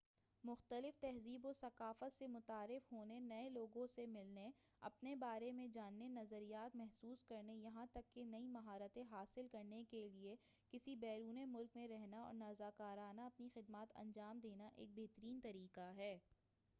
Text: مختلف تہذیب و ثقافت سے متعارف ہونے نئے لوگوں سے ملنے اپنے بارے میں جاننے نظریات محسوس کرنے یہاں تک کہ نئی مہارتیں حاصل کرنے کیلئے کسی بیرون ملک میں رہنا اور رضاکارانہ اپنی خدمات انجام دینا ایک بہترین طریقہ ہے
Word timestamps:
مختلف 0.43 0.99
تہذیب 1.01 1.45
و 1.45 1.51
ثقافت 1.53 2.13
سے 2.13 2.27
متعارف 2.27 2.91
ہونے 2.91 3.19
نئے 3.19 3.49
لوگوں 3.49 3.85
سے 3.87 4.05
ملنے 4.05 4.49
اپنے 4.83 5.13
بارے 5.15 5.51
میں 5.51 5.67
جاننے 5.67 6.07
نظریات 6.07 6.75
محسوس 6.75 7.23
کرنے 7.25 7.55
یہاں 7.55 7.85
تک 7.91 8.13
کہ 8.15 8.23
نئی 8.23 8.47
مہارتیں 8.47 9.03
حاصل 9.11 9.47
کرنے 9.47 9.83
کیلئے 9.89 10.35
کسی 10.73 10.95
بیرون 10.95 11.49
ملک 11.49 11.75
میں 11.75 11.87
رہنا 11.87 12.23
اور 12.23 12.41
رضاکارانہ 12.41 13.21
اپنی 13.21 13.49
خدمات 13.53 13.95
انجام 13.95 14.39
دینا 14.39 14.69
ایک 14.75 14.89
بہترین 14.95 15.39
طریقہ 15.43 15.91
ہے 15.95 16.17